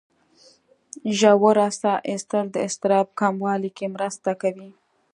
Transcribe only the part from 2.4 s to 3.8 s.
د اضطراب کمولو